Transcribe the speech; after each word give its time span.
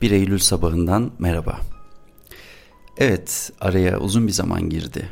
1 0.00 0.10
Eylül 0.10 0.38
sabahından 0.38 1.10
merhaba. 1.18 1.60
Evet, 2.98 3.52
araya 3.60 4.00
uzun 4.00 4.26
bir 4.26 4.32
zaman 4.32 4.70
girdi. 4.70 5.08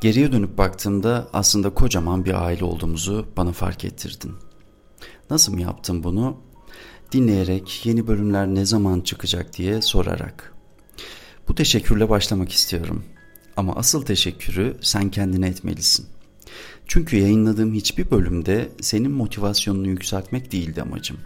Geriye 0.00 0.32
dönüp 0.32 0.58
baktığımda 0.58 1.28
aslında 1.32 1.70
kocaman 1.70 2.24
bir 2.24 2.44
aile 2.44 2.64
olduğumuzu 2.64 3.26
bana 3.36 3.52
fark 3.52 3.84
ettirdin. 3.84 4.32
Nasıl 5.30 5.52
mı 5.52 5.60
yaptın 5.60 6.04
bunu? 6.04 6.36
Dinleyerek, 7.12 7.86
yeni 7.86 8.06
bölümler 8.06 8.46
ne 8.46 8.64
zaman 8.64 9.00
çıkacak 9.00 9.58
diye 9.58 9.82
sorarak. 9.82 10.54
Bu 11.48 11.54
teşekkürle 11.54 12.08
başlamak 12.08 12.52
istiyorum. 12.52 13.04
Ama 13.56 13.76
asıl 13.76 14.02
teşekkürü 14.02 14.76
sen 14.80 15.10
kendine 15.10 15.48
etmelisin. 15.48 16.06
Çünkü 16.86 17.16
yayınladığım 17.16 17.74
hiçbir 17.74 18.10
bölümde 18.10 18.72
senin 18.80 19.10
motivasyonunu 19.10 19.88
yükseltmek 19.88 20.52
değildi 20.52 20.82
amacım. 20.82 21.16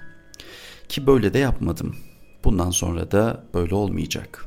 Ki 0.88 1.06
böyle 1.06 1.34
de 1.34 1.38
yapmadım. 1.38 1.96
Bundan 2.44 2.70
sonra 2.70 3.10
da 3.10 3.44
böyle 3.54 3.74
olmayacak. 3.74 4.46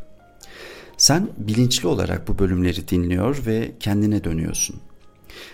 Sen 0.98 1.30
bilinçli 1.38 1.88
olarak 1.88 2.28
bu 2.28 2.40
bölümleri 2.40 2.88
dinliyor 2.88 3.46
ve 3.46 3.72
kendine 3.80 4.24
dönüyorsun. 4.24 4.76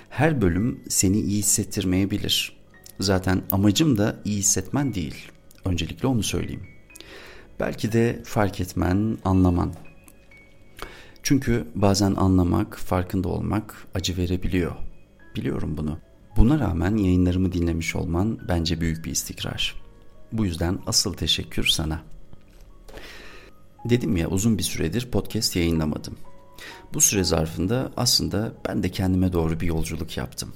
Her 0.09 0.41
bölüm 0.41 0.79
seni 0.89 1.19
iyi 1.19 1.39
hissettirmeyebilir. 1.39 2.57
Zaten 2.99 3.41
amacım 3.51 3.97
da 3.97 4.15
iyi 4.25 4.37
hissetmen 4.37 4.93
değil. 4.93 5.31
Öncelikle 5.65 6.07
onu 6.07 6.23
söyleyeyim. 6.23 6.63
Belki 7.59 7.91
de 7.91 8.21
fark 8.25 8.61
etmen, 8.61 9.17
anlaman. 9.25 9.73
Çünkü 11.23 11.67
bazen 11.75 12.15
anlamak, 12.15 12.77
farkında 12.77 13.29
olmak 13.29 13.87
acı 13.95 14.17
verebiliyor. 14.17 14.75
Biliyorum 15.35 15.77
bunu. 15.77 15.97
Buna 16.37 16.59
rağmen 16.59 16.97
yayınlarımı 16.97 17.51
dinlemiş 17.51 17.95
olman 17.95 18.39
bence 18.47 18.81
büyük 18.81 19.05
bir 19.05 19.11
istikrar. 19.11 19.75
Bu 20.31 20.45
yüzden 20.45 20.79
asıl 20.87 21.13
teşekkür 21.13 21.65
sana. 21.65 22.12
Dedim 23.85 24.17
ya 24.17 24.29
uzun 24.29 24.57
bir 24.57 24.63
süredir 24.63 25.11
podcast 25.11 25.55
yayınlamadım. 25.55 26.17
Bu 26.93 27.01
süre 27.01 27.23
zarfında 27.23 27.91
aslında 27.97 28.53
ben 28.67 28.83
de 28.83 28.89
kendime 28.89 29.33
doğru 29.33 29.59
bir 29.59 29.67
yolculuk 29.67 30.17
yaptım. 30.17 30.53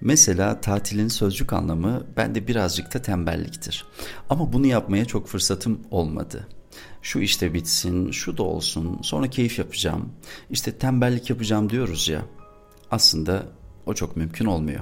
Mesela 0.00 0.60
tatilin 0.60 1.08
sözcük 1.08 1.52
anlamı 1.52 2.06
bende 2.16 2.48
birazcık 2.48 2.94
da 2.94 3.02
tembelliktir. 3.02 3.86
Ama 4.30 4.52
bunu 4.52 4.66
yapmaya 4.66 5.04
çok 5.04 5.28
fırsatım 5.28 5.80
olmadı. 5.90 6.48
Şu 7.02 7.20
işte 7.20 7.54
bitsin, 7.54 8.10
şu 8.10 8.36
da 8.36 8.42
olsun, 8.42 8.98
sonra 9.02 9.30
keyif 9.30 9.58
yapacağım. 9.58 10.12
İşte 10.50 10.78
tembellik 10.78 11.30
yapacağım 11.30 11.70
diyoruz 11.70 12.08
ya. 12.08 12.22
Aslında 12.90 13.46
o 13.86 13.94
çok 13.94 14.16
mümkün 14.16 14.44
olmuyor. 14.44 14.80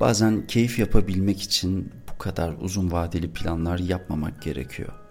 Bazen 0.00 0.46
keyif 0.46 0.78
yapabilmek 0.78 1.42
için 1.42 1.92
bu 2.12 2.18
kadar 2.18 2.54
uzun 2.60 2.92
vadeli 2.92 3.32
planlar 3.32 3.78
yapmamak 3.78 4.42
gerekiyor. 4.42 5.07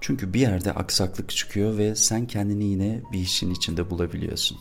Çünkü 0.00 0.34
bir 0.34 0.40
yerde 0.40 0.72
aksaklık 0.72 1.30
çıkıyor 1.30 1.78
ve 1.78 1.94
sen 1.94 2.26
kendini 2.26 2.64
yine 2.64 3.02
bir 3.12 3.18
işin 3.18 3.50
içinde 3.50 3.90
bulabiliyorsun. 3.90 4.58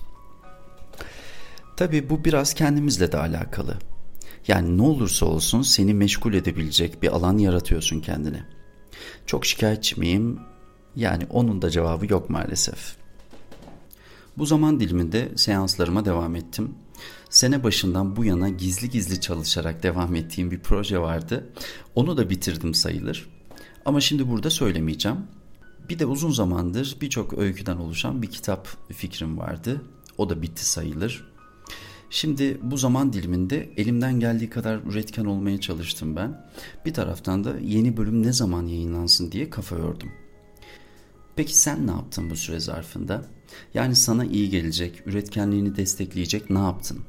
Tabii 1.78 2.10
bu 2.10 2.26
biraz 2.26 2.54
kendimizle 2.54 3.12
de 3.12 3.18
alakalı. 3.18 3.78
Yani 4.48 4.78
ne 4.78 4.82
olursa 4.82 5.26
olsun 5.26 5.62
seni 5.62 5.94
meşgul 5.94 6.34
edebilecek 6.34 7.04
bir 7.04 7.08
alan 7.08 7.38
yaratıyorsun 7.38 8.00
kendine. 8.00 8.44
Çok 9.26 9.46
şikayetçi 9.46 10.00
miyim? 10.00 10.40
Yani 10.96 11.24
onun 11.30 11.62
da 11.62 11.70
cevabı 11.70 12.12
yok 12.12 12.30
maalesef. 12.30 12.96
Bu 14.38 14.46
zaman 14.46 14.80
diliminde 14.80 15.32
seanslarıma 15.36 16.06
devam 16.06 16.36
ettim. 16.36 16.76
Sene 17.30 17.64
başından 17.64 18.16
bu 18.16 18.26
yana 18.26 18.50
gizli 18.50 18.90
gizli 18.90 19.22
çalışarak 19.22 19.84
devam 19.84 20.16
ettiğim 20.16 20.52
bir 20.52 20.60
proje 20.60 21.00
vardı. 21.00 21.50
Onu 21.96 22.18
da 22.18 22.30
bitirdim 22.30 22.74
sayılır. 22.74 23.30
Ama 23.88 24.02
şimdi 24.02 24.30
burada 24.30 24.50
söylemeyeceğim. 24.50 25.18
Bir 25.90 26.00
de 26.00 26.06
uzun 26.06 26.32
zamandır 26.32 26.98
birçok 27.02 27.38
öyküden 27.38 27.78
oluşan 27.78 28.22
bir 28.22 28.28
kitap 28.28 28.68
fikrim 28.94 29.38
vardı. 29.38 29.82
O 30.18 30.30
da 30.30 30.42
bitti 30.42 30.66
sayılır. 30.66 31.32
Şimdi 32.10 32.58
bu 32.62 32.78
zaman 32.78 33.14
diliminde 33.14 33.70
elimden 33.78 34.20
geldiği 34.20 34.50
kadar 34.50 34.80
üretken 34.90 35.26
olmaya 35.26 35.60
çalıştım 35.60 36.16
ben. 36.16 36.50
Bir 36.86 36.94
taraftan 36.94 37.44
da 37.44 37.60
yeni 37.60 37.98
bölüm 37.98 38.24
ne 38.24 38.34
zaman 38.34 38.68
yayınlansın 38.68 39.32
diye 39.32 39.50
kafa 39.50 39.76
yordum. 39.76 40.12
Peki 41.36 41.58
sen 41.58 41.88
ne 41.88 41.92
yaptın 41.92 42.30
bu 42.30 42.36
süre 42.36 42.60
zarfında? 42.60 43.26
Yani 43.74 43.96
sana 43.96 44.26
iyi 44.26 44.50
gelecek, 44.50 45.08
üretkenliğini 45.08 45.76
destekleyecek 45.76 46.50
ne 46.50 46.60
yaptın? 46.60 47.00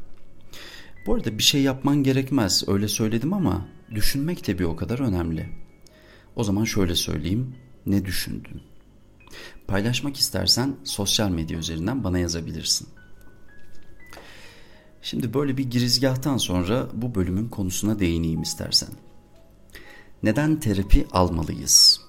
Bu 1.07 1.15
arada 1.15 1.39
bir 1.39 1.43
şey 1.43 1.63
yapman 1.63 2.03
gerekmez 2.03 2.65
öyle 2.67 2.89
söyledim 2.89 3.33
ama 3.33 3.69
düşünmek 3.95 4.47
de 4.47 4.59
bir 4.59 4.65
o 4.65 4.77
kadar 4.77 4.99
önemli. 4.99 5.68
O 6.39 6.45
zaman 6.45 6.65
şöyle 6.65 6.95
söyleyeyim. 6.95 7.55
Ne 7.87 8.05
düşündün? 8.05 8.63
Paylaşmak 9.67 10.17
istersen 10.17 10.77
sosyal 10.85 11.31
medya 11.31 11.59
üzerinden 11.59 12.05
bana 12.05 12.19
yazabilirsin. 12.19 12.89
Şimdi 15.03 15.35
böyle 15.35 15.57
bir 15.57 15.71
girizgahtan 15.71 16.37
sonra 16.37 16.89
bu 16.95 17.15
bölümün 17.15 17.49
konusuna 17.49 17.99
değineyim 17.99 18.43
istersen. 18.43 18.89
Neden 20.23 20.61
terapi 20.61 21.07
almalıyız? 21.13 22.01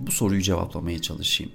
Bu 0.00 0.10
soruyu 0.10 0.42
cevaplamaya 0.42 1.02
çalışayım. 1.02 1.52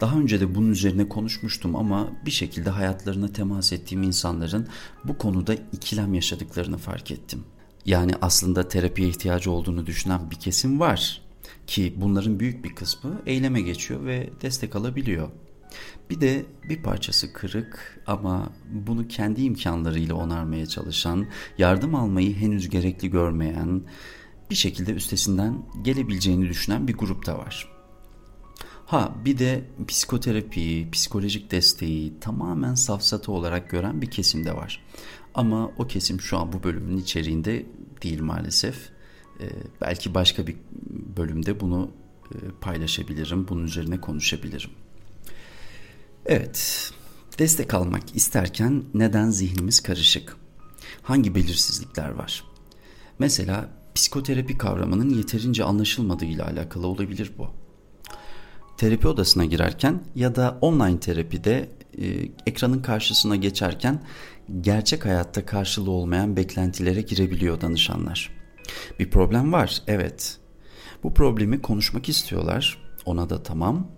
Daha 0.00 0.18
önce 0.18 0.40
de 0.40 0.54
bunun 0.54 0.70
üzerine 0.70 1.08
konuşmuştum 1.08 1.76
ama 1.76 2.12
bir 2.26 2.30
şekilde 2.30 2.70
hayatlarına 2.70 3.32
temas 3.32 3.72
ettiğim 3.72 4.02
insanların 4.02 4.68
bu 5.04 5.18
konuda 5.18 5.54
ikilem 5.54 6.14
yaşadıklarını 6.14 6.78
fark 6.78 7.10
ettim. 7.10 7.44
Yani 7.88 8.12
aslında 8.22 8.68
terapiye 8.68 9.08
ihtiyacı 9.08 9.50
olduğunu 9.50 9.86
düşünen 9.86 10.30
bir 10.30 10.36
kesim 10.36 10.80
var 10.80 11.22
ki 11.66 11.94
bunların 11.96 12.40
büyük 12.40 12.64
bir 12.64 12.74
kısmı 12.74 13.22
eyleme 13.26 13.60
geçiyor 13.60 14.04
ve 14.04 14.30
destek 14.42 14.76
alabiliyor. 14.76 15.28
Bir 16.10 16.20
de 16.20 16.46
bir 16.68 16.82
parçası 16.82 17.32
kırık 17.32 18.02
ama 18.06 18.52
bunu 18.72 19.08
kendi 19.08 19.42
imkanlarıyla 19.42 20.14
onarmaya 20.14 20.66
çalışan, 20.66 21.26
yardım 21.58 21.94
almayı 21.94 22.34
henüz 22.34 22.68
gerekli 22.68 23.10
görmeyen, 23.10 23.82
bir 24.50 24.54
şekilde 24.54 24.92
üstesinden 24.92 25.62
gelebileceğini 25.82 26.48
düşünen 26.48 26.88
bir 26.88 26.94
grup 26.94 27.26
da 27.26 27.38
var. 27.38 27.68
Ha 28.86 29.14
bir 29.24 29.38
de 29.38 29.64
psikoterapiyi, 29.88 30.90
psikolojik 30.90 31.50
desteği 31.50 32.20
tamamen 32.20 32.74
safsatı 32.74 33.32
olarak 33.32 33.70
gören 33.70 34.02
bir 34.02 34.10
kesim 34.10 34.44
de 34.44 34.56
var. 34.56 34.84
Ama 35.34 35.70
o 35.78 35.86
kesim 35.86 36.20
şu 36.20 36.38
an 36.38 36.52
bu 36.52 36.62
bölümün 36.62 36.96
içeriğinde 36.96 37.66
değil 38.02 38.20
maalesef. 38.20 38.90
Ee, 39.40 39.48
belki 39.80 40.14
başka 40.14 40.46
bir 40.46 40.56
bölümde 41.16 41.60
bunu 41.60 41.90
e, 42.34 42.36
paylaşabilirim, 42.60 43.48
bunun 43.48 43.64
üzerine 43.64 44.00
konuşabilirim. 44.00 44.70
Evet, 46.26 46.90
destek 47.38 47.74
almak 47.74 48.16
isterken 48.16 48.84
neden 48.94 49.30
zihnimiz 49.30 49.80
karışık? 49.80 50.36
Hangi 51.02 51.34
belirsizlikler 51.34 52.10
var? 52.10 52.44
Mesela 53.18 53.70
psikoterapi 53.94 54.58
kavramının 54.58 55.10
yeterince 55.10 55.64
anlaşılmadığıyla 55.64 56.46
alakalı 56.46 56.86
olabilir 56.86 57.32
bu. 57.38 57.48
Terapi 58.76 59.08
odasına 59.08 59.44
girerken 59.44 60.00
ya 60.14 60.36
da 60.36 60.58
online 60.60 61.00
terapide 61.00 61.68
e, 61.98 62.28
ekranın 62.46 62.82
karşısına 62.82 63.36
geçerken 63.36 64.02
gerçek 64.60 65.04
hayatta 65.04 65.46
karşılığı 65.46 65.90
olmayan 65.90 66.36
beklentilere 66.36 67.02
girebiliyor 67.02 67.60
danışanlar. 67.60 68.30
Bir 68.98 69.10
problem 69.10 69.52
var, 69.52 69.82
evet. 69.86 70.38
Bu 71.02 71.14
problemi 71.14 71.62
konuşmak 71.62 72.08
istiyorlar, 72.08 72.78
ona 73.04 73.30
da 73.30 73.42
tamam. 73.42 73.90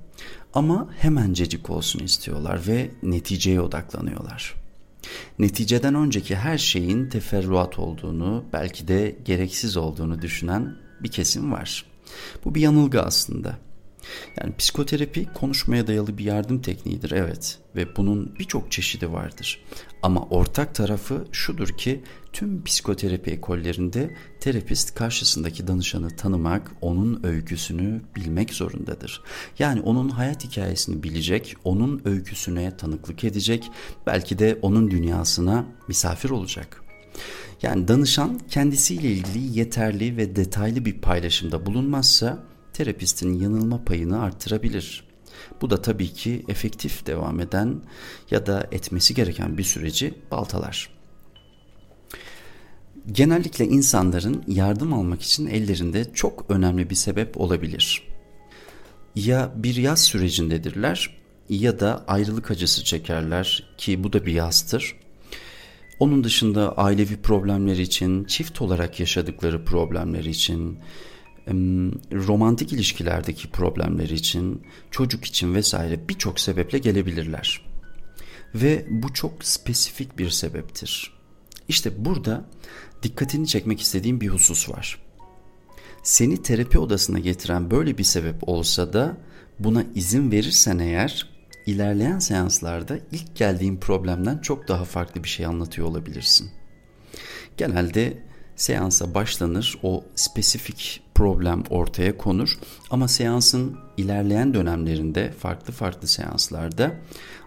Ama 0.54 0.88
hemencecik 0.98 1.70
olsun 1.70 2.00
istiyorlar 2.00 2.60
ve 2.66 2.90
neticeye 3.02 3.60
odaklanıyorlar. 3.60 4.54
Neticeden 5.38 5.94
önceki 5.94 6.36
her 6.36 6.58
şeyin 6.58 7.08
teferruat 7.08 7.78
olduğunu, 7.78 8.44
belki 8.52 8.88
de 8.88 9.16
gereksiz 9.24 9.76
olduğunu 9.76 10.22
düşünen 10.22 10.76
bir 11.02 11.10
kesim 11.10 11.52
var. 11.52 11.84
Bu 12.44 12.54
bir 12.54 12.60
yanılgı 12.60 13.02
aslında. 13.02 13.58
Yani 14.40 14.56
psikoterapi 14.56 15.26
konuşmaya 15.34 15.86
dayalı 15.86 16.18
bir 16.18 16.24
yardım 16.24 16.62
tekniğidir 16.62 17.10
evet 17.10 17.58
ve 17.76 17.96
bunun 17.96 18.34
birçok 18.38 18.72
çeşidi 18.72 19.12
vardır. 19.12 19.64
Ama 20.02 20.26
ortak 20.30 20.74
tarafı 20.74 21.24
şudur 21.32 21.68
ki 21.68 22.04
tüm 22.32 22.64
psikoterapi 22.64 23.30
ekollerinde 23.30 24.16
terapist 24.40 24.94
karşısındaki 24.94 25.66
danışanı 25.66 26.16
tanımak, 26.16 26.72
onun 26.80 27.24
öyküsünü 27.24 28.02
bilmek 28.16 28.52
zorundadır. 28.52 29.22
Yani 29.58 29.80
onun 29.80 30.08
hayat 30.08 30.44
hikayesini 30.44 31.02
bilecek, 31.02 31.56
onun 31.64 32.02
öyküsüne 32.04 32.76
tanıklık 32.76 33.24
edecek, 33.24 33.70
belki 34.06 34.38
de 34.38 34.58
onun 34.62 34.90
dünyasına 34.90 35.64
misafir 35.88 36.30
olacak. 36.30 36.82
Yani 37.62 37.88
danışan 37.88 38.40
kendisiyle 38.50 39.12
ilgili 39.12 39.58
yeterli 39.58 40.16
ve 40.16 40.36
detaylı 40.36 40.84
bir 40.84 41.00
paylaşımda 41.00 41.66
bulunmazsa 41.66 42.38
terapistin 42.72 43.34
yanılma 43.34 43.84
payını 43.84 44.22
arttırabilir. 44.22 45.04
Bu 45.60 45.70
da 45.70 45.82
tabii 45.82 46.12
ki 46.12 46.44
efektif 46.48 47.06
devam 47.06 47.40
eden 47.40 47.80
ya 48.30 48.46
da 48.46 48.68
etmesi 48.72 49.14
gereken 49.14 49.58
bir 49.58 49.62
süreci 49.62 50.14
baltalar. 50.30 50.88
Genellikle 53.12 53.64
insanların 53.64 54.44
yardım 54.48 54.92
almak 54.92 55.22
için 55.22 55.46
ellerinde 55.46 56.12
çok 56.14 56.44
önemli 56.48 56.90
bir 56.90 56.94
sebep 56.94 57.40
olabilir. 57.40 58.02
ya 59.16 59.52
bir 59.56 59.76
yaz 59.76 60.04
sürecindedirler 60.04 61.16
ya 61.48 61.80
da 61.80 62.04
ayrılık 62.08 62.50
acısı 62.50 62.84
çekerler 62.84 63.74
ki 63.78 64.04
bu 64.04 64.12
da 64.12 64.26
bir 64.26 64.32
yazdır. 64.32 64.96
Onun 65.98 66.24
dışında 66.24 66.72
ailevi 66.76 67.16
problemler 67.16 67.76
için, 67.76 68.24
çift 68.24 68.62
olarak 68.62 69.00
yaşadıkları 69.00 69.64
problemler 69.64 70.24
için, 70.24 70.78
romantik 72.12 72.72
ilişkilerdeki 72.72 73.50
problemler 73.50 74.08
için, 74.08 74.62
çocuk 74.90 75.24
için 75.24 75.54
vesaire 75.54 76.08
birçok 76.08 76.40
sebeple 76.40 76.78
gelebilirler. 76.78 77.66
Ve 78.54 78.86
bu 78.90 79.14
çok 79.14 79.44
spesifik 79.44 80.18
bir 80.18 80.30
sebeptir. 80.30 81.12
İşte 81.68 82.04
burada 82.04 82.44
dikkatini 83.02 83.46
çekmek 83.46 83.80
istediğim 83.80 84.20
bir 84.20 84.28
husus 84.28 84.68
var. 84.68 85.02
Seni 86.02 86.42
terapi 86.42 86.78
odasına 86.78 87.18
getiren 87.18 87.70
böyle 87.70 87.98
bir 87.98 88.04
sebep 88.04 88.48
olsa 88.48 88.92
da 88.92 89.16
buna 89.58 89.84
izin 89.94 90.32
verirsen 90.32 90.78
eğer 90.78 91.30
ilerleyen 91.66 92.18
seanslarda 92.18 92.98
ilk 93.12 93.36
geldiğin 93.36 93.76
problemden 93.76 94.38
çok 94.38 94.68
daha 94.68 94.84
farklı 94.84 95.24
bir 95.24 95.28
şey 95.28 95.46
anlatıyor 95.46 95.88
olabilirsin. 95.88 96.50
Genelde 97.56 98.29
seansa 98.60 99.14
başlanır, 99.14 99.78
o 99.82 100.04
spesifik 100.14 101.02
problem 101.14 101.62
ortaya 101.70 102.16
konur 102.16 102.58
ama 102.90 103.08
seansın 103.08 103.78
ilerleyen 103.96 104.54
dönemlerinde 104.54 105.32
farklı 105.32 105.72
farklı 105.72 106.08
seanslarda 106.08 106.92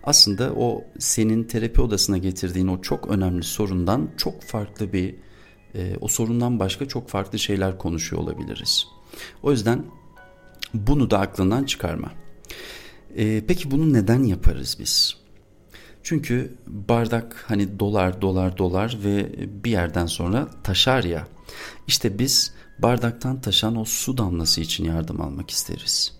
aslında 0.03 0.53
o 0.53 0.83
senin 0.99 1.43
terapi 1.43 1.81
odasına 1.81 2.17
getirdiğin 2.17 2.67
o 2.67 2.81
çok 2.81 3.07
önemli 3.07 3.43
sorundan 3.43 4.09
çok 4.17 4.43
farklı 4.43 4.93
bir 4.93 5.15
e, 5.75 5.97
o 6.01 6.07
sorundan 6.07 6.59
başka 6.59 6.87
çok 6.87 7.09
farklı 7.09 7.39
şeyler 7.39 7.77
konuşuyor 7.77 8.21
olabiliriz. 8.21 8.87
O 9.43 9.51
yüzden 9.51 9.85
bunu 10.73 11.11
da 11.11 11.19
aklından 11.19 11.63
çıkarma. 11.63 12.11
E, 13.15 13.43
peki 13.47 13.71
bunu 13.71 13.93
neden 13.93 14.23
yaparız 14.23 14.77
biz? 14.79 15.22
Çünkü 16.03 16.53
bardak 16.67 17.45
hani 17.47 17.79
dolar 17.79 18.21
dolar 18.21 18.57
dolar 18.57 18.97
ve 19.03 19.29
bir 19.63 19.71
yerden 19.71 20.05
sonra 20.05 20.47
taşar 20.63 21.03
ya. 21.03 21.27
İşte 21.87 22.19
biz 22.19 22.53
bardaktan 22.79 23.41
taşan 23.41 23.75
o 23.75 23.85
su 23.85 24.17
damlası 24.17 24.61
için 24.61 24.85
yardım 24.85 25.21
almak 25.21 25.49
isteriz. 25.49 26.13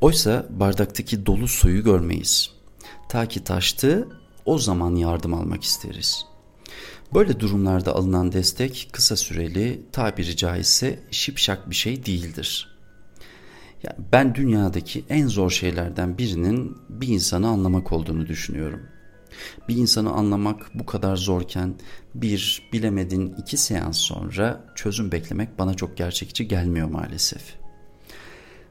Oysa 0.00 0.46
bardaktaki 0.50 1.26
dolu 1.26 1.48
suyu 1.48 1.84
görmeyiz. 1.84 2.50
Ta 3.08 3.26
ki 3.26 3.44
taştı 3.44 4.08
o 4.44 4.58
zaman 4.58 4.96
yardım 4.96 5.34
almak 5.34 5.64
isteriz. 5.64 6.26
Böyle 7.14 7.40
durumlarda 7.40 7.94
alınan 7.94 8.32
destek 8.32 8.88
kısa 8.92 9.16
süreli 9.16 9.82
tabiri 9.92 10.36
caizse 10.36 10.98
şipşak 11.10 11.70
bir 11.70 11.74
şey 11.74 12.06
değildir. 12.06 12.77
Ya 13.82 13.96
ben 14.12 14.34
dünyadaki 14.34 15.04
en 15.08 15.26
zor 15.26 15.50
şeylerden 15.50 16.18
birinin 16.18 16.76
bir 16.88 17.08
insanı 17.08 17.48
anlamak 17.48 17.92
olduğunu 17.92 18.26
düşünüyorum. 18.26 18.80
Bir 19.68 19.76
insanı 19.76 20.10
anlamak 20.10 20.70
bu 20.74 20.86
kadar 20.86 21.16
zorken 21.16 21.74
bir 22.14 22.68
bilemedin 22.72 23.34
iki 23.38 23.56
seans 23.56 23.98
sonra 23.98 24.64
çözüm 24.74 25.12
beklemek 25.12 25.58
bana 25.58 25.74
çok 25.74 25.96
gerçekçi 25.96 26.48
gelmiyor 26.48 26.88
maalesef. 26.88 27.42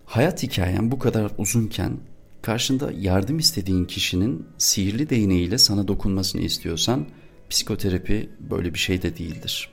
Hayat 0.06 0.44
hikayen 0.44 0.92
bu 0.92 1.00
kadar 1.00 1.32
uzunken 1.38 1.98
karşında 2.42 2.92
yardım 2.92 3.40
istediğin 3.40 3.86
kişinin 3.86 4.48
sihirli 4.58 5.10
değneğiyle 5.10 5.58
sana 5.58 5.88
dokunmasını 5.88 6.42
istiyorsan 6.42 7.06
psikoterapi 7.50 8.30
böyle 8.40 8.74
bir 8.74 8.80
şey 8.80 9.02
de 9.02 9.18
değildir. 9.18 9.70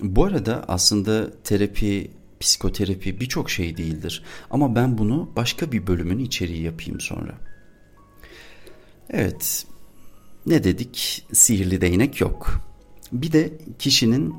Bu 0.00 0.24
arada 0.24 0.64
aslında 0.68 1.42
terapi 1.42 2.10
psikoterapi 2.46 3.20
birçok 3.20 3.50
şey 3.50 3.76
değildir. 3.76 4.22
Ama 4.50 4.74
ben 4.74 4.98
bunu 4.98 5.30
başka 5.36 5.72
bir 5.72 5.86
bölümün 5.86 6.18
içeriği 6.18 6.62
yapayım 6.62 7.00
sonra. 7.00 7.34
Evet, 9.10 9.66
ne 10.46 10.64
dedik? 10.64 11.26
Sihirli 11.32 11.80
değnek 11.80 12.20
yok. 12.20 12.60
Bir 13.12 13.32
de 13.32 13.58
kişinin 13.78 14.34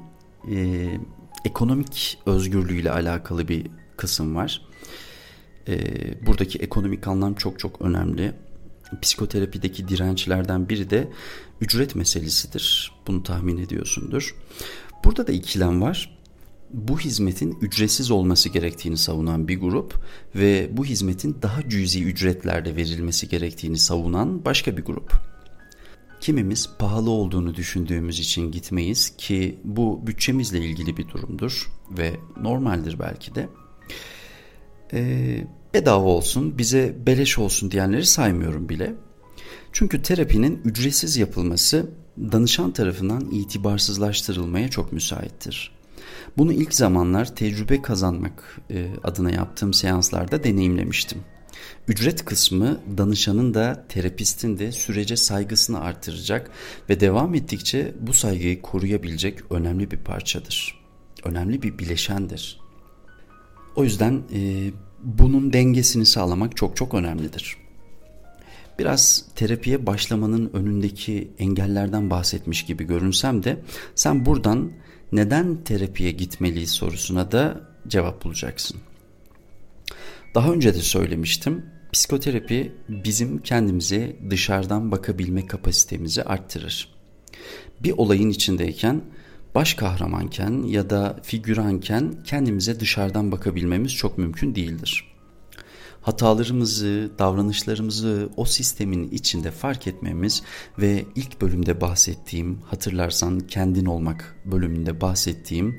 e, 0.51 0.87
ekonomik 1.45 2.17
özgürlüğüyle 2.25 2.91
alakalı 2.91 3.47
bir 3.47 3.67
kısım 3.97 4.35
var. 4.35 4.61
E, 5.67 5.77
buradaki 6.25 6.59
ekonomik 6.59 7.07
anlam 7.07 7.33
çok 7.33 7.59
çok 7.59 7.81
önemli. 7.81 8.33
Psikoterapideki 9.01 9.87
dirençlerden 9.87 10.69
biri 10.69 10.89
de 10.89 11.07
ücret 11.61 11.95
meselesidir. 11.95 12.91
Bunu 13.07 13.23
tahmin 13.23 13.57
ediyorsundur. 13.57 14.35
Burada 15.03 15.27
da 15.27 15.31
ikilem 15.31 15.81
var 15.81 16.16
bu 16.73 16.99
hizmetin 16.99 17.57
ücretsiz 17.61 18.11
olması 18.11 18.49
gerektiğini 18.49 18.97
savunan 18.97 19.47
bir 19.47 19.59
grup 19.59 19.93
ve 20.35 20.69
bu 20.71 20.85
hizmetin 20.85 21.37
daha 21.41 21.69
cüzi 21.69 22.03
ücretlerde 22.03 22.75
verilmesi 22.75 23.29
gerektiğini 23.29 23.77
savunan 23.77 24.45
başka 24.45 24.77
bir 24.77 24.85
grup. 24.85 25.13
Kimimiz 26.21 26.69
pahalı 26.79 27.09
olduğunu 27.09 27.55
düşündüğümüz 27.55 28.19
için 28.19 28.51
gitmeyiz 28.51 29.17
ki 29.17 29.59
bu 29.63 30.07
bütçemizle 30.07 30.59
ilgili 30.59 30.97
bir 30.97 31.07
durumdur 31.07 31.69
ve 31.97 32.15
normaldir 32.41 32.99
belki 32.99 33.35
de. 33.35 33.49
Ee, 34.93 35.47
bedava 35.73 36.07
olsun, 36.07 36.57
bize 36.57 36.95
beleş 37.05 37.37
olsun 37.37 37.71
diyenleri 37.71 38.05
saymıyorum 38.05 38.69
bile. 38.69 38.93
Çünkü 39.71 40.01
terapinin 40.01 40.61
ücretsiz 40.65 41.17
yapılması 41.17 41.89
danışan 42.17 42.71
tarafından 42.71 43.31
itibarsızlaştırılmaya 43.31 44.69
çok 44.69 44.93
müsaittir. 44.93 45.76
Bunu 46.37 46.53
ilk 46.53 46.73
zamanlar 46.73 47.35
tecrübe 47.35 47.81
kazanmak 47.81 48.61
e, 48.69 48.87
adına 49.03 49.31
yaptığım 49.31 49.73
seanslarda 49.73 50.43
deneyimlemiştim. 50.43 51.19
Ücret 51.87 52.25
kısmı 52.25 52.79
danışanın 52.97 53.53
da 53.53 53.85
terapistin 53.89 54.59
de 54.59 54.71
sürece 54.71 55.17
saygısını 55.17 55.79
artıracak 55.79 56.51
ve 56.89 56.99
devam 56.99 57.35
ettikçe 57.35 57.93
bu 57.99 58.13
saygıyı 58.13 58.61
koruyabilecek 58.61 59.39
önemli 59.51 59.91
bir 59.91 59.97
parçadır. 59.97 60.81
Önemli 61.23 61.61
bir 61.61 61.79
bileşendir. 61.79 62.59
O 63.75 63.83
yüzden 63.83 64.21
e, 64.33 64.71
bunun 65.03 65.53
dengesini 65.53 66.05
sağlamak 66.05 66.57
çok 66.57 66.77
çok 66.77 66.93
önemlidir. 66.93 67.57
Biraz 68.79 69.25
terapiye 69.35 69.85
başlamanın 69.85 70.49
önündeki 70.53 71.31
engellerden 71.39 72.09
bahsetmiş 72.09 72.65
gibi 72.65 72.83
görünsem 72.83 73.43
de 73.43 73.59
sen 73.95 74.25
buradan 74.25 74.71
neden 75.11 75.63
terapiye 75.63 76.11
gitmeliyiz 76.11 76.71
sorusuna 76.71 77.31
da 77.31 77.61
cevap 77.87 78.23
bulacaksın. 78.23 78.77
Daha 80.35 80.51
önce 80.51 80.73
de 80.73 80.81
söylemiştim. 80.81 81.65
Psikoterapi 81.93 82.71
bizim 82.89 83.41
kendimize 83.41 84.15
dışarıdan 84.29 84.91
bakabilme 84.91 85.47
kapasitemizi 85.47 86.23
arttırır. 86.23 86.89
Bir 87.83 87.91
olayın 87.91 88.29
içindeyken 88.29 89.01
baş 89.55 89.73
kahramanken 89.73 90.63
ya 90.63 90.89
da 90.89 91.19
figüranken 91.23 92.15
kendimize 92.23 92.79
dışarıdan 92.79 93.31
bakabilmemiz 93.31 93.93
çok 93.93 94.17
mümkün 94.17 94.55
değildir 94.55 95.16
hatalarımızı, 96.07 97.11
davranışlarımızı 97.19 98.29
o 98.37 98.45
sistemin 98.45 99.09
içinde 99.11 99.51
fark 99.51 99.87
etmemiz 99.87 100.43
ve 100.79 101.05
ilk 101.15 101.41
bölümde 101.41 101.81
bahsettiğim, 101.81 102.59
hatırlarsan 102.61 103.39
kendin 103.39 103.85
olmak 103.85 104.35
bölümünde 104.45 105.01
bahsettiğim 105.01 105.77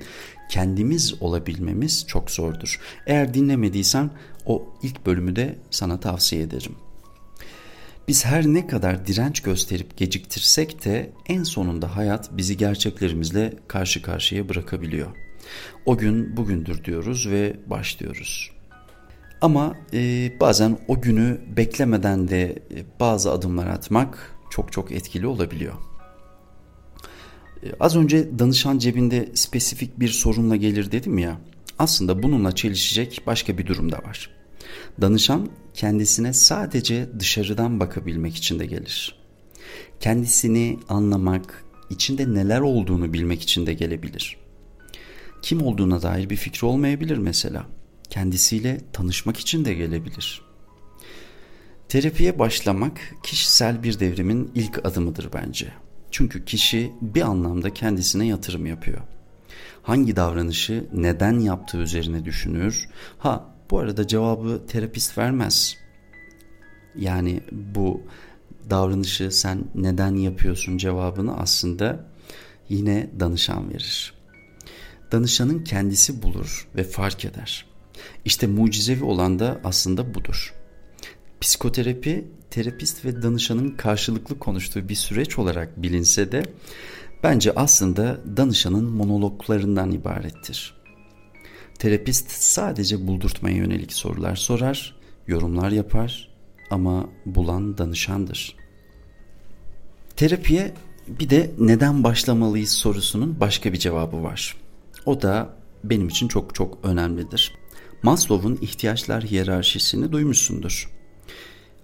kendimiz 0.50 1.22
olabilmemiz 1.22 2.04
çok 2.06 2.30
zordur. 2.30 2.80
Eğer 3.06 3.34
dinlemediysen 3.34 4.10
o 4.46 4.68
ilk 4.82 5.06
bölümü 5.06 5.36
de 5.36 5.58
sana 5.70 6.00
tavsiye 6.00 6.42
ederim. 6.42 6.74
Biz 8.08 8.24
her 8.24 8.46
ne 8.46 8.66
kadar 8.66 9.06
direnç 9.06 9.40
gösterip 9.40 9.96
geciktirsek 9.96 10.84
de 10.84 11.12
en 11.26 11.42
sonunda 11.42 11.96
hayat 11.96 12.36
bizi 12.36 12.56
gerçeklerimizle 12.56 13.54
karşı 13.68 14.02
karşıya 14.02 14.48
bırakabiliyor. 14.48 15.08
O 15.86 15.98
gün 15.98 16.36
bugündür 16.36 16.84
diyoruz 16.84 17.28
ve 17.30 17.56
başlıyoruz. 17.66 18.57
Ama 19.40 19.76
e, 19.92 20.32
bazen 20.40 20.78
o 20.88 21.00
günü 21.00 21.40
beklemeden 21.56 22.28
de 22.28 22.42
e, 22.74 22.84
bazı 23.00 23.32
adımlar 23.32 23.66
atmak 23.66 24.34
çok 24.50 24.72
çok 24.72 24.92
etkili 24.92 25.26
olabiliyor. 25.26 25.74
E, 27.62 27.66
az 27.80 27.96
önce 27.96 28.38
danışan 28.38 28.78
cebinde 28.78 29.28
spesifik 29.34 30.00
bir 30.00 30.08
sorunla 30.08 30.56
gelir 30.56 30.92
dedim 30.92 31.18
ya. 31.18 31.38
Aslında 31.78 32.22
bununla 32.22 32.54
çelişecek 32.54 33.22
başka 33.26 33.58
bir 33.58 33.66
durum 33.66 33.92
da 33.92 33.98
var. 33.98 34.30
Danışan 35.00 35.48
kendisine 35.74 36.32
sadece 36.32 37.08
dışarıdan 37.18 37.80
bakabilmek 37.80 38.36
için 38.36 38.58
de 38.58 38.66
gelir. 38.66 39.18
Kendisini 40.00 40.78
anlamak, 40.88 41.64
içinde 41.90 42.34
neler 42.34 42.60
olduğunu 42.60 43.12
bilmek 43.12 43.42
için 43.42 43.66
de 43.66 43.74
gelebilir. 43.74 44.36
Kim 45.42 45.62
olduğuna 45.62 46.02
dair 46.02 46.30
bir 46.30 46.36
fikri 46.36 46.66
olmayabilir 46.66 47.18
mesela 47.18 47.66
kendisiyle 48.10 48.80
tanışmak 48.92 49.36
için 49.36 49.64
de 49.64 49.74
gelebilir. 49.74 50.42
Terapiye 51.88 52.38
başlamak 52.38 53.00
kişisel 53.22 53.82
bir 53.82 54.00
devrimin 54.00 54.50
ilk 54.54 54.86
adımıdır 54.86 55.28
bence. 55.32 55.72
Çünkü 56.10 56.44
kişi 56.44 56.92
bir 57.00 57.22
anlamda 57.22 57.74
kendisine 57.74 58.26
yatırım 58.26 58.66
yapıyor. 58.66 59.00
Hangi 59.82 60.16
davranışı 60.16 60.86
neden 60.92 61.38
yaptığı 61.38 61.78
üzerine 61.78 62.24
düşünür. 62.24 62.88
Ha 63.18 63.54
Bu 63.70 63.78
arada 63.78 64.06
cevabı 64.06 64.66
terapist 64.66 65.18
vermez. 65.18 65.76
Yani 66.96 67.40
bu 67.52 68.02
davranışı 68.70 69.30
sen 69.30 69.64
neden 69.74 70.14
yapıyorsun 70.14 70.78
cevabını 70.78 71.36
aslında 71.36 72.04
yine 72.68 73.10
danışan 73.20 73.70
verir. 73.70 74.14
Danışanın 75.12 75.64
kendisi 75.64 76.22
bulur 76.22 76.68
ve 76.76 76.84
fark 76.84 77.24
eder. 77.24 77.67
İşte 78.24 78.46
mucizevi 78.46 79.04
olan 79.04 79.38
da 79.38 79.60
aslında 79.64 80.14
budur. 80.14 80.54
Psikoterapi 81.40 82.24
terapist 82.50 83.04
ve 83.04 83.22
danışanın 83.22 83.70
karşılıklı 83.70 84.38
konuştuğu 84.38 84.88
bir 84.88 84.94
süreç 84.94 85.38
olarak 85.38 85.82
bilinse 85.82 86.32
de 86.32 86.42
bence 87.22 87.52
aslında 87.56 88.20
danışanın 88.36 88.84
monologlarından 88.84 89.90
ibarettir. 89.90 90.74
Terapist 91.78 92.30
sadece 92.30 93.06
buldurtmaya 93.06 93.56
yönelik 93.56 93.92
sorular 93.92 94.36
sorar, 94.36 94.96
yorumlar 95.26 95.70
yapar 95.70 96.28
ama 96.70 97.08
bulan 97.26 97.78
danışandır. 97.78 98.56
Terapiye 100.16 100.74
bir 101.08 101.30
de 101.30 101.50
neden 101.58 102.04
başlamalıyız 102.04 102.70
sorusunun 102.72 103.40
başka 103.40 103.72
bir 103.72 103.78
cevabı 103.78 104.22
var. 104.22 104.56
O 105.06 105.22
da 105.22 105.56
benim 105.84 106.08
için 106.08 106.28
çok 106.28 106.54
çok 106.54 106.78
önemlidir. 106.82 107.54
Maslow'un 108.02 108.58
ihtiyaçlar 108.60 109.24
hiyerarşisini 109.24 110.12
duymuşsundur. 110.12 110.90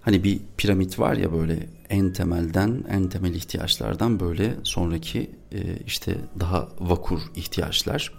Hani 0.01 0.23
bir 0.23 0.39
piramit 0.57 0.99
var 0.99 1.15
ya 1.15 1.33
böyle 1.33 1.69
en 1.89 2.13
temelden 2.13 2.83
en 2.89 3.09
temel 3.09 3.33
ihtiyaçlardan 3.33 4.19
böyle 4.19 4.55
sonraki 4.63 5.29
e, 5.51 5.59
işte 5.87 6.17
daha 6.39 6.69
vakur 6.79 7.21
ihtiyaçlar. 7.35 8.13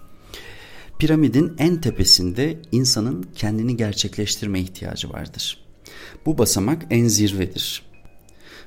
Piramidin 0.99 1.55
en 1.57 1.81
tepesinde 1.81 2.59
insanın 2.71 3.25
kendini 3.35 3.77
gerçekleştirme 3.77 4.59
ihtiyacı 4.59 5.09
vardır. 5.09 5.57
Bu 6.25 6.37
basamak 6.37 6.85
en 6.89 7.07
zirvedir. 7.07 7.81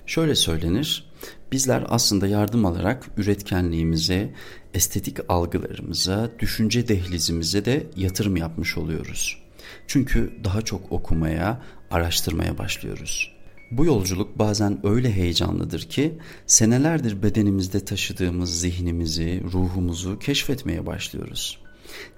Şöyle 0.06 0.34
söylenir, 0.34 1.09
bizler 1.52 1.84
aslında 1.88 2.26
yardım 2.26 2.64
alarak 2.64 3.10
üretkenliğimize, 3.16 4.34
estetik 4.74 5.18
algılarımıza, 5.28 6.30
düşünce 6.38 6.88
dehlizimize 6.88 7.64
de 7.64 7.86
yatırım 7.96 8.36
yapmış 8.36 8.78
oluyoruz. 8.78 9.38
Çünkü 9.86 10.32
daha 10.44 10.62
çok 10.62 10.92
okumaya, 10.92 11.62
araştırmaya 11.90 12.58
başlıyoruz. 12.58 13.40
Bu 13.70 13.84
yolculuk 13.84 14.38
bazen 14.38 14.86
öyle 14.86 15.12
heyecanlıdır 15.12 15.80
ki 15.80 16.18
senelerdir 16.46 17.22
bedenimizde 17.22 17.84
taşıdığımız 17.84 18.60
zihnimizi, 18.60 19.42
ruhumuzu 19.52 20.18
keşfetmeye 20.18 20.86
başlıyoruz. 20.86 21.58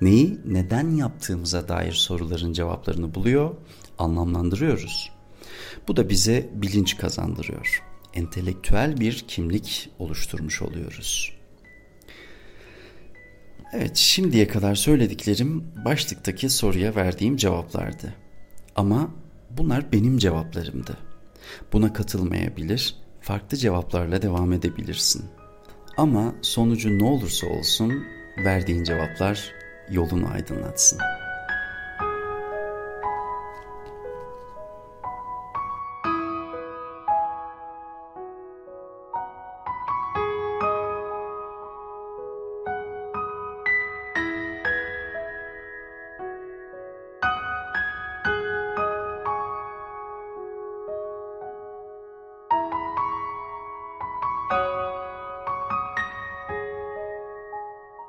Neyi 0.00 0.40
neden 0.44 0.90
yaptığımıza 0.90 1.68
dair 1.68 1.92
soruların 1.92 2.52
cevaplarını 2.52 3.14
buluyor, 3.14 3.54
anlamlandırıyoruz. 3.98 5.10
Bu 5.88 5.96
da 5.96 6.08
bize 6.08 6.50
bilinç 6.54 6.96
kazandırıyor. 6.96 7.91
Entelektüel 8.14 9.00
bir 9.00 9.24
kimlik 9.28 9.90
oluşturmuş 9.98 10.62
oluyoruz. 10.62 11.32
Evet, 13.72 13.96
şimdiye 13.96 14.48
kadar 14.48 14.74
söylediklerim 14.74 15.64
başlıktaki 15.84 16.50
soruya 16.50 16.94
verdiğim 16.94 17.36
cevaplardı. 17.36 18.14
Ama 18.76 19.10
bunlar 19.50 19.92
benim 19.92 20.18
cevaplarımdı. 20.18 20.98
Buna 21.72 21.92
katılmayabilir, 21.92 22.96
farklı 23.20 23.56
cevaplarla 23.56 24.22
devam 24.22 24.52
edebilirsin. 24.52 25.24
Ama 25.96 26.34
sonucu 26.42 26.98
ne 26.98 27.04
olursa 27.04 27.46
olsun 27.46 28.04
verdiğin 28.44 28.84
cevaplar 28.84 29.52
yolunu 29.90 30.28
aydınlatsın.'' 30.28 31.21